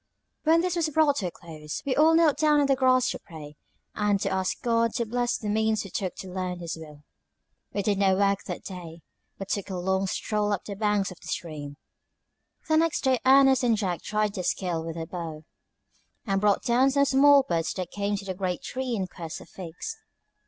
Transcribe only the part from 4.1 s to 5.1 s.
to ask God to